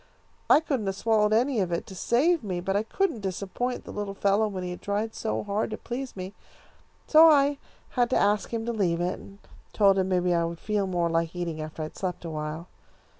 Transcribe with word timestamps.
I 0.49 0.61
couldn't 0.61 0.87
have 0.87 0.95
swallowed 0.95 1.31
any 1.31 1.59
of 1.59 1.71
it, 1.71 1.85
to 1.85 1.93
save 1.95 2.43
me, 2.43 2.59
but 2.59 2.75
I 2.75 2.81
couldn't 2.81 3.21
disappoint 3.21 3.83
the 3.83 3.91
little 3.93 4.15
fellow 4.15 4.47
when 4.47 4.63
he 4.63 4.71
had 4.71 4.81
tried 4.81 5.13
so 5.13 5.43
hard 5.43 5.69
to 5.69 5.77
please 5.77 6.15
me, 6.15 6.33
so 7.05 7.29
I 7.29 7.59
had 7.91 8.09
to 8.09 8.17
ask 8.17 8.51
him 8.51 8.65
to 8.65 8.73
leave 8.73 8.99
it, 8.99 9.19
and 9.19 9.37
told 9.73 9.99
him 9.99 10.09
maybe 10.09 10.33
I 10.33 10.43
would 10.43 10.59
feel 10.59 10.87
more 10.87 11.07
like 11.07 11.35
eating 11.35 11.61
after 11.61 11.83
I 11.83 11.93
had 11.93 11.97
slept 11.97 12.25
awhile. 12.25 12.67